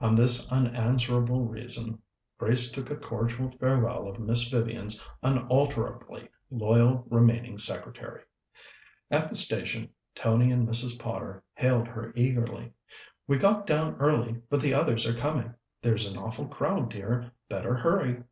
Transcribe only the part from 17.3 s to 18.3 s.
better hurry."